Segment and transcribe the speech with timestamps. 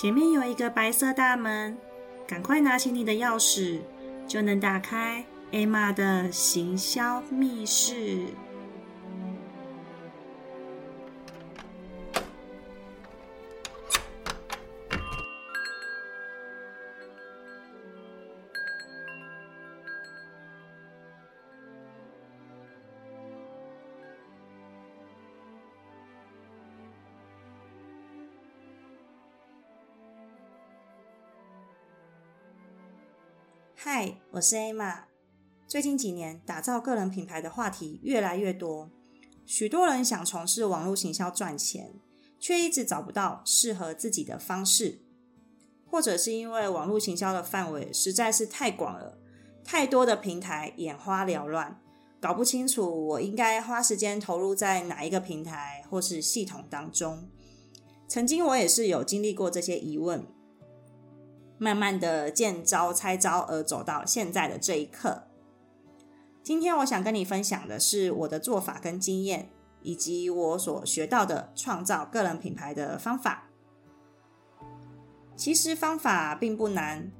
[0.00, 1.76] 前面有一个白色大门，
[2.24, 3.80] 赶快拿起你的钥匙，
[4.28, 8.26] 就能打开艾玛的行销密室。
[33.80, 35.02] 嗨，我是 Emma。
[35.68, 38.90] 最近几年，打造个人品牌的话题越来越多，
[39.46, 41.94] 许多人想从事网络行销赚钱，
[42.40, 44.98] 却一直找不到适合自己的方式，
[45.88, 49.16] 或者是因为网络行销的范围实在是太广了，
[49.62, 51.80] 太多的平台眼花缭乱，
[52.20, 57.28] 搞不清楚我应该花时间投入在哪一个平台或是系统当中。
[58.08, 60.26] 曾经我也是有经历过这些疑问。
[61.58, 65.24] 慢慢的见招拆招，而走到现在的这一刻。
[66.42, 69.50] 今天我想跟你分享的是我的做法跟经验，
[69.82, 73.48] 以及我所学到的创造个人品牌的方法。
[75.36, 77.12] 其实方法并不难，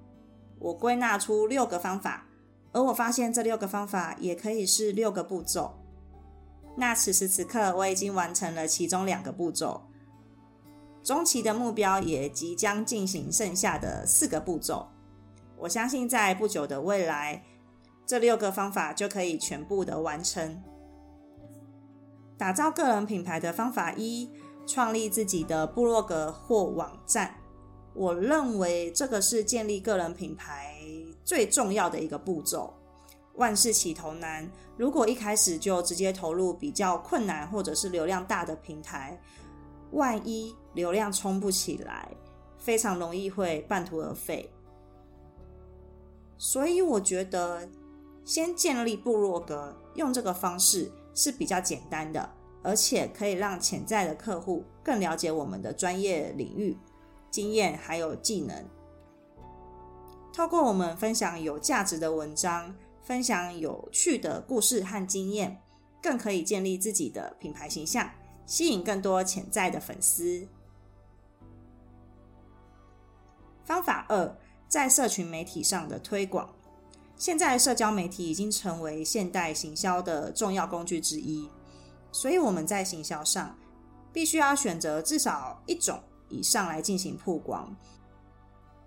[0.59, 2.27] 我归纳出六个方法，
[2.73, 5.79] 而我发现这六个方法也可以是六个步骤。
[6.77, 9.88] 那此时此刻，我已经完成了其中两个步骤。
[11.03, 14.89] 中期的目标也即将进行剩下的四个步骤，
[15.57, 17.45] 我相信在不久的未来，
[18.07, 20.63] 这六个方法就可以全部的完成。
[22.37, 24.31] 打造个人品牌的方法一：
[24.67, 27.35] 创立自己的部落格或网站。
[27.95, 30.77] 我认为这个是建立个人品牌
[31.25, 32.75] 最重要的一个步骤。
[33.35, 39.19] 万事起头难，如果一开始就直接投入比较困难或者是流量大的平台。
[39.93, 42.09] 万一流量冲不起来，
[42.59, 44.51] 非常容易会半途而废。
[46.37, 47.69] 所以我觉得，
[48.25, 52.31] 先建立部落格，用这个方式是比较简单的，
[52.63, 56.77] 而且可以让潜在的客户更了解我们的专业领域、
[57.31, 58.65] 经验还有技能。
[60.33, 62.73] 透过我们分享有价值的文章，
[63.03, 65.61] 分享有趣的故事和经验，
[66.01, 68.09] 更可以建立自己的品牌形象。
[68.49, 70.49] 吸引更多潜在的粉丝。
[73.63, 74.35] 方法二，
[74.67, 76.49] 在社群媒体上的推广。
[77.15, 81.51] 现在社交媒体已经成为现代行销的重要工具之一，
[82.11, 83.59] 所以我们在行销上
[84.13, 87.77] 必须要选择至少一种以上来进行曝光。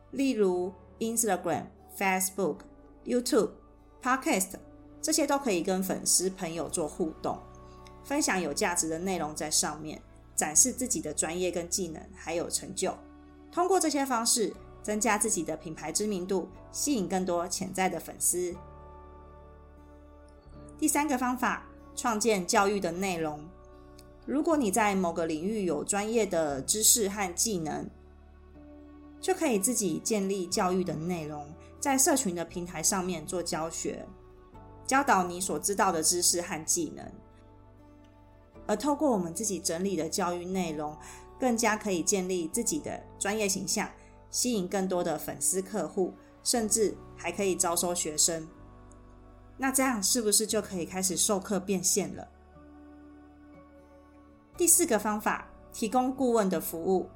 [0.10, 2.62] 例如，Instagram、Facebook、
[3.06, 3.52] YouTube、
[4.02, 4.54] Podcast
[5.02, 7.38] 这些都可以跟粉丝朋友做互动。
[8.04, 10.02] 分享有价值的内容在上面，
[10.36, 12.96] 展示自己的专业跟技能，还有成就。
[13.52, 18.56] 通过这些方式，增加自己的品牌知名度，吸引更多潜在的粉丝。
[20.80, 23.40] 第三个方法，创建教育的内容。
[24.26, 27.88] 如果你在某个领域有专业的知识和技能，
[29.20, 31.48] 就可以自己建立教育的内容，
[31.80, 34.06] 在社群的平台上面做教学，
[34.88, 37.06] 教导你所知道的知识和技能。
[38.72, 40.98] 而透过我们自己整理的教育内容，
[41.38, 43.90] 更加可以建立自己的专业形象，
[44.30, 48.48] 吸引更多的粉丝客户，甚至还可以招收学生。
[49.58, 52.26] 那这样是不是就可以开始授课变现了？
[54.56, 57.10] 第四个方法，提供顾问的服务。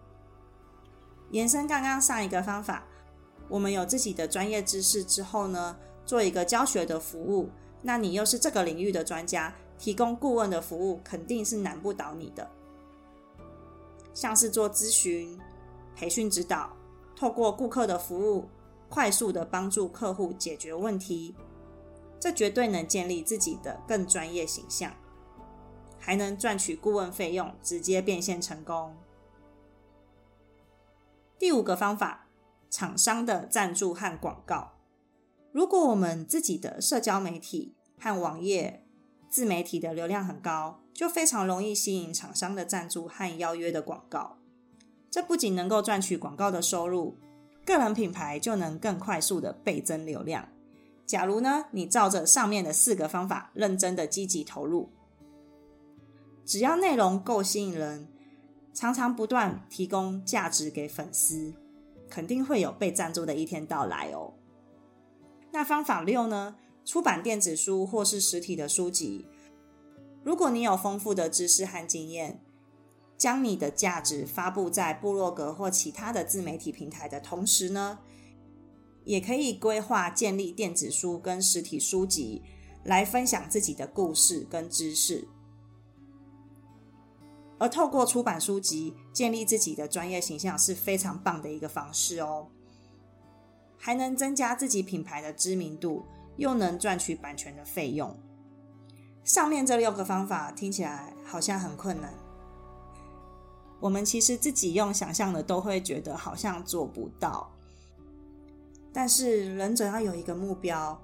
[1.31, 2.83] 延伸刚刚上一个方法，
[3.47, 7.49] 我们有自己的专业知识之后呢，做一个教学的服务。
[7.81, 9.55] 那你又是这个领域的专家。
[9.78, 12.50] 提供顾问的服务肯定是难不倒你的，
[14.13, 15.40] 像是做咨询、
[15.96, 16.75] 培训指导，
[17.16, 18.50] 透过顾客的服务，
[18.90, 21.36] 快速的帮助客户解决问题，
[22.19, 24.94] 这绝对能建立自己的更专业形象，
[26.00, 28.95] 还能赚取顾问费用，直接变现成功。
[31.38, 32.28] 第五个方法，
[32.69, 34.71] 厂商的赞助和广告。
[35.51, 38.84] 如果我们自己的社交媒体和网页，
[39.35, 44.37] 自媒体的流量很高，就非常容易吸引厂商的赞助和邀约的广告。
[45.11, 47.17] 这不仅能够赚取广告的收入，
[47.65, 50.47] 个人品牌就能更快速的倍增流量。
[51.05, 54.89] 假如呢，你照着上面的四个方法，认真的积极投入，
[56.45, 58.07] 只要内容够吸引人，
[58.73, 61.53] 常常不断提供价值给粉丝，
[62.09, 64.31] 肯定会有被赞助的一天到来哦。
[65.51, 66.55] 那方法六呢？
[66.85, 69.25] 出版电子书或是实体的书籍，
[70.23, 72.39] 如果你有丰富的知识和经验，
[73.17, 77.99] 将你的价值发布在部落格或其他的自媒体平台的同时呢，
[79.03, 82.43] 也可以规划建立电子书跟实体书籍，
[82.83, 85.27] 来分享自己的故事跟知识。
[87.57, 92.49] 而透过出版书籍建立自己的专业形象是非常棒的一个方式哦，
[93.77, 96.03] 还能增加自己品牌的知名度，
[96.37, 98.15] 又能赚取版权的费用。
[99.23, 102.13] 上面这六个方法听起来好像很困难。
[103.79, 107.51] 我们其实自己用想象的都会觉得好像做不到，
[108.93, 110.99] 但是人总要有一个目标，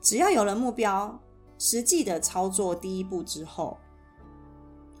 [0.00, 1.20] 只要有了目标，
[1.58, 3.76] 实际的操作第一步之后，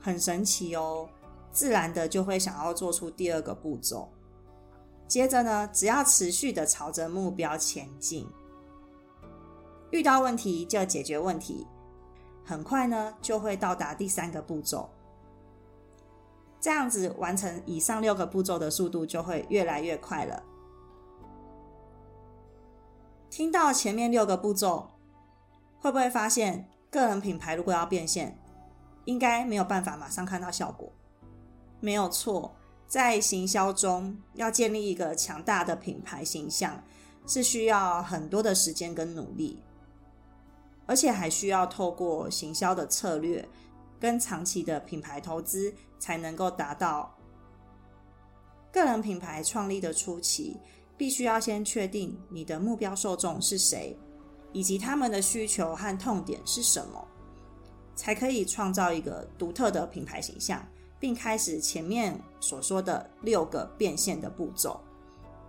[0.00, 1.08] 很神奇哦，
[1.50, 4.08] 自然的就会想要做出第二个步骤。
[5.08, 8.28] 接着呢，只要持续的朝着目标前进，
[9.90, 11.66] 遇到问题就解决问题，
[12.44, 14.88] 很快呢就会到达第三个步骤。
[16.60, 20.42] 这样子完成以上六个步骤的速度就会越来越快了。
[23.30, 24.90] 听到前面六个步骤，
[25.80, 28.38] 会不会发现个人品牌如果要变现，
[29.06, 30.92] 应该没有办法马上看到效果？
[31.80, 32.54] 没有错，
[32.86, 36.82] 在行销中要建立一个强大的品牌形象，
[37.26, 39.62] 是需要很多的时间跟努力，
[40.90, 43.48] 而且还需要透过行销的策略。
[44.00, 47.14] 跟长期的品牌投资才能够达到。
[48.72, 50.56] 个人品牌创立的初期，
[50.96, 53.94] 必须要先确定你的目标受众是谁，
[54.54, 57.06] 以及他们的需求和痛点是什么，
[57.94, 60.66] 才可以创造一个独特的品牌形象，
[60.98, 64.80] 并开始前面所说的六个变现的步骤，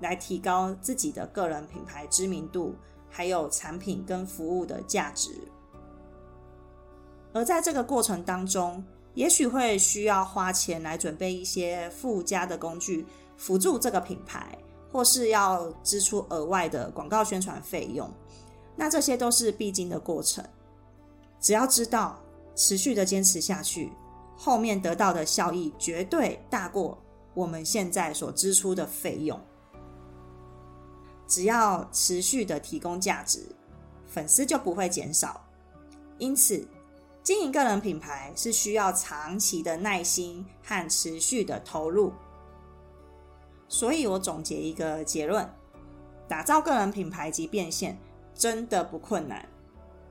[0.01, 2.75] 来提高自己的个人品牌知名度，
[3.11, 5.29] 还有产品跟服务的价值。
[7.33, 13.05] 而在这个过程当中，也许会需要花钱来准备一些附加的工具
[13.37, 14.57] 辅助这个品牌，
[14.91, 18.09] 或是要支出额外的广告宣传费用。
[18.75, 20.43] 那这些都是必经的过程。
[21.39, 22.17] 只要知道
[22.55, 23.91] 持续的坚持下去，
[24.37, 26.97] 后面得到的效益绝对大过
[27.33, 29.39] 我们现在所支出的费用。
[31.31, 33.56] 只要持续的提供价值，
[34.06, 35.48] 粉丝就不会减少。
[36.18, 36.68] 因此。
[37.24, 42.12] 经营个人品牌是需要长期的耐心和持续的投入，
[43.69, 45.48] 所以我总结一个结论：
[46.28, 47.95] 打造个人品牌及变现
[48.33, 49.48] 真的不困难，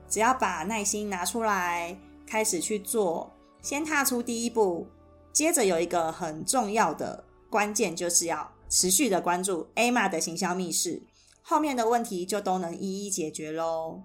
[0.07, 3.29] 只要把耐心拿出来，开始去做，
[3.61, 4.87] 先踏出第一步。
[5.33, 11.03] 接着有一个很重要的关键，就是要持续的关注 A 玛的行销密室，
[11.41, 14.03] 后面的问题就都能一一解决喽。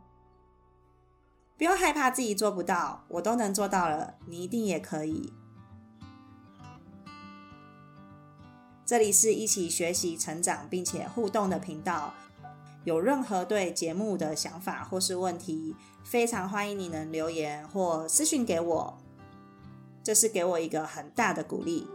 [1.57, 5.33] 不用害怕自己做不到，我都能做到了，你一定也可以。
[8.85, 12.15] 这里是一起学习、成长并且互动的频道。
[12.85, 15.75] 有任何对节目的想法或是问题，
[16.05, 18.99] 非常欢迎你能留言或私讯给我，
[20.05, 21.89] 这是给我一个很大的鼓励。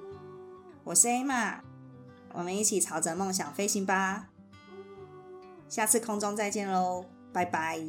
[0.84, 1.60] 我是 Emma，
[2.34, 4.31] 我们一起朝着梦想飞行吧。
[5.72, 7.80] 下次空中再见喽，拜拜。